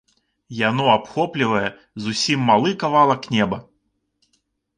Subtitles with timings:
[0.69, 1.63] Яно абхоплівае
[2.07, 3.57] зусім малы кавалак неба.